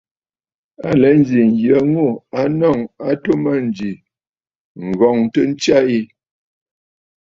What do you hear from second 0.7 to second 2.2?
À lɛ nzi nyə ŋû